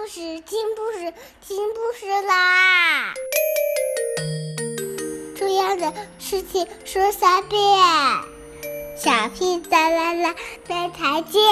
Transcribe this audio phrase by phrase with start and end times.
[0.00, 3.12] 不是听不是听不是啦，
[5.36, 7.60] 这样的事情说三遍。
[8.96, 10.36] 小屁哒啦啦，
[10.68, 11.42] 明天见。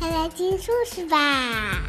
[0.00, 1.84] 快来听故事吧。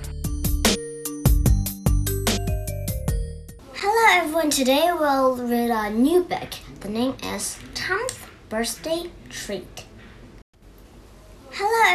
[3.81, 6.51] Hello everyone, today we'll read a new book.
[6.81, 8.13] The name is Tom's
[8.47, 9.85] Birthday Treat.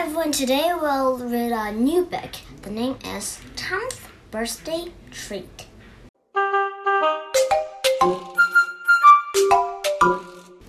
[0.01, 2.31] Everyone, today we'll read a new book.
[2.63, 4.01] The name is Tom's
[4.31, 5.67] Birthday Treat.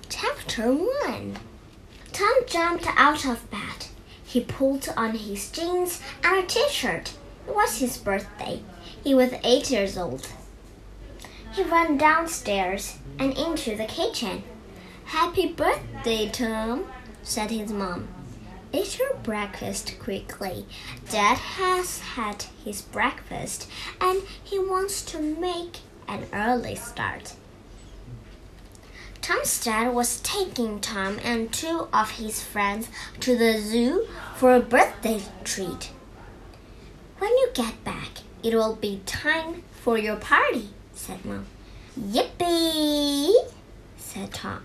[0.09, 1.37] Chapter 1
[2.11, 3.85] Tom jumped out of bed.
[4.25, 7.13] He pulled on his jeans and a t shirt.
[7.47, 8.63] It was his birthday.
[9.03, 10.27] He was eight years old.
[11.53, 14.41] He ran downstairs and into the kitchen.
[15.05, 16.87] Happy birthday, Tom,
[17.21, 18.07] said his mom.
[18.71, 20.65] Eat your breakfast quickly.
[21.09, 23.67] Dad has had his breakfast
[23.99, 27.33] and he wants to make an early start.
[29.21, 32.89] Tom's dad was taking Tom and two of his friends
[33.19, 35.91] to the zoo for a birthday treat.
[37.17, 38.09] When you get back,
[38.43, 41.45] it will be time for your party, said Mom.
[41.99, 43.33] Yippee,
[43.97, 44.63] said Tom.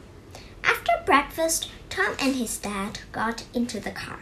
[1.07, 4.21] Breakfast, Tom and his dad got into the car.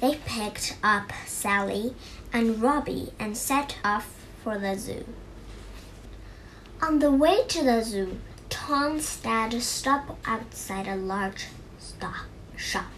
[0.00, 1.94] They picked up Sally
[2.32, 5.04] and Robbie and set off for the zoo.
[6.80, 8.18] On the way to the zoo,
[8.48, 11.46] Tom's dad stopped outside a large
[11.78, 12.26] stop
[12.56, 12.90] shop.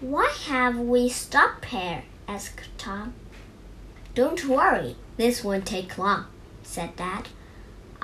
[0.00, 2.04] Why have we stopped here?
[2.26, 3.14] asked Tom.
[4.14, 6.26] Don't worry, this won't take long,
[6.62, 7.28] said Dad.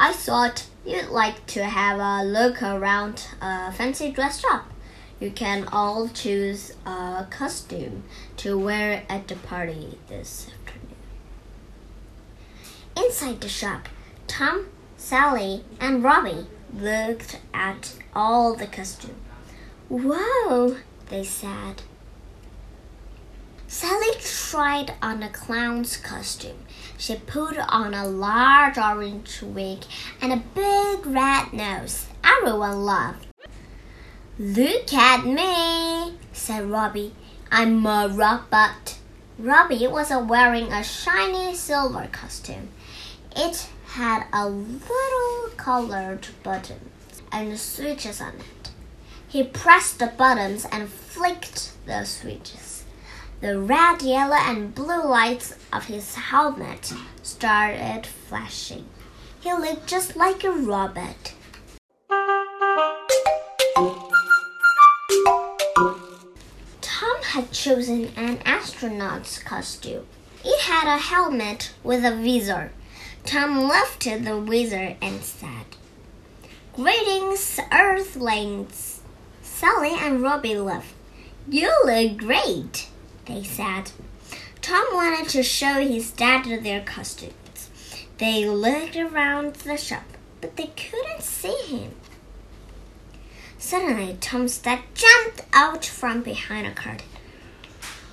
[0.02, 4.64] I thought you'd like to have a look around a fancy dress shop.
[5.20, 8.04] You can all choose a costume
[8.38, 10.96] to wear at the party this afternoon.
[12.96, 13.90] Inside the shop,
[14.26, 19.12] Tom, Sally, and Robbie looked at all the costumes.
[19.90, 20.78] Whoa,
[21.10, 21.82] they said.
[23.72, 26.58] Sally tried on a clown's costume.
[26.98, 29.84] She put on a large orange wig
[30.20, 32.06] and a big red nose.
[32.24, 33.28] Everyone laughed.
[34.40, 37.14] Look at me, said Robbie.
[37.52, 38.98] I'm a robot.
[39.38, 42.70] Robbie was wearing a shiny silver costume.
[43.36, 48.70] It had a little colored buttons and switches on it.
[49.28, 52.80] He pressed the buttons and flicked the switches.
[53.40, 56.92] The red, yellow, and blue lights of his helmet
[57.22, 58.84] started flashing.
[59.40, 61.32] He looked just like a robot.
[66.82, 70.04] Tom had chosen an astronaut's costume.
[70.44, 72.72] It had a helmet with a visor.
[73.24, 75.64] Tom lifted the visor and said,
[76.74, 79.00] Greetings, Earthlings!
[79.40, 80.92] Sally and Robbie laughed.
[81.48, 82.89] You look great!
[83.30, 83.92] They said.
[84.60, 87.70] Tom wanted to show his dad their costumes.
[88.18, 90.04] They looked around the shop,
[90.40, 91.94] but they couldn't see him.
[93.58, 97.06] Suddenly, Tom's dad jumped out from behind a curtain.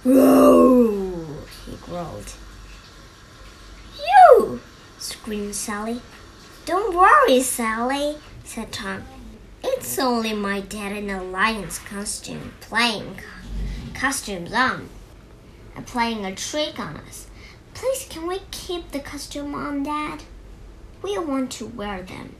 [0.03, 1.25] Whoa!
[1.65, 2.33] he growled.
[4.07, 4.61] You!
[4.99, 6.01] screamed Sally.
[6.65, 9.03] Don't worry, Sally, said Tom.
[9.63, 13.19] It's only my dad in a lion's costume playing
[13.93, 14.89] costumes on
[15.85, 17.27] playing a trick on us.
[17.73, 20.23] Please, can we keep the costume on, Dad?
[21.01, 22.35] We want to wear them.